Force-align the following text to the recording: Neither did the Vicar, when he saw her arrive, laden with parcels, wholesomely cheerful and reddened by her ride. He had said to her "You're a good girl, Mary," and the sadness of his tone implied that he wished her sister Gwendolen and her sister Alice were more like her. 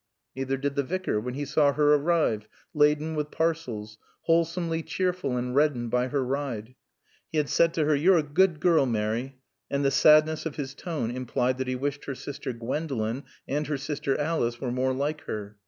Neither 0.35 0.57
did 0.57 0.73
the 0.73 0.81
Vicar, 0.81 1.19
when 1.19 1.35
he 1.35 1.45
saw 1.45 1.73
her 1.73 1.93
arrive, 1.93 2.47
laden 2.73 3.13
with 3.13 3.29
parcels, 3.29 3.99
wholesomely 4.21 4.81
cheerful 4.81 5.37
and 5.37 5.53
reddened 5.55 5.91
by 5.91 6.07
her 6.07 6.25
ride. 6.25 6.73
He 7.31 7.37
had 7.37 7.47
said 7.47 7.71
to 7.75 7.85
her 7.85 7.93
"You're 7.93 8.17
a 8.17 8.23
good 8.23 8.59
girl, 8.59 8.87
Mary," 8.87 9.35
and 9.69 9.85
the 9.85 9.91
sadness 9.91 10.47
of 10.47 10.55
his 10.55 10.73
tone 10.73 11.11
implied 11.11 11.59
that 11.59 11.67
he 11.67 11.75
wished 11.75 12.05
her 12.05 12.15
sister 12.15 12.51
Gwendolen 12.51 13.25
and 13.47 13.67
her 13.67 13.77
sister 13.77 14.19
Alice 14.19 14.59
were 14.59 14.71
more 14.71 14.91
like 14.93 15.21
her. 15.25 15.57